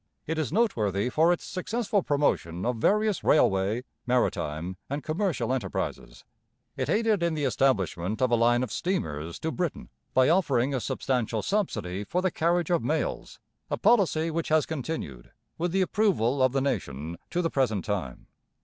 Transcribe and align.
It 0.25 0.39
is 0.39 0.51
noteworthy 0.51 1.11
for 1.11 1.31
its 1.31 1.45
successful 1.45 2.01
promotion 2.01 2.65
of 2.65 2.77
various 2.77 3.23
railway, 3.23 3.83
maritime, 4.07 4.75
and 4.89 5.03
commercial 5.03 5.53
enterprises. 5.53 6.23
It 6.75 6.89
aided 6.89 7.21
in 7.21 7.35
the 7.35 7.43
establishment 7.43 8.19
of 8.19 8.31
a 8.31 8.35
line 8.35 8.63
of 8.63 8.71
steamers 8.71 9.37
to 9.41 9.51
Britain 9.51 9.89
by 10.15 10.27
offering 10.27 10.73
a 10.73 10.79
substantial 10.79 11.43
subsidy 11.43 12.03
for 12.03 12.23
the 12.23 12.31
carriage 12.31 12.71
of 12.71 12.83
mails, 12.83 13.39
a 13.69 13.77
policy 13.77 14.31
which 14.31 14.49
has 14.49 14.65
continued, 14.65 15.33
with 15.59 15.71
the 15.71 15.81
approval 15.83 16.41
of 16.41 16.51
the 16.51 16.61
nation, 16.61 17.15
to 17.29 17.43
the 17.43 17.51
present 17.51 17.85
time. 17.85 18.25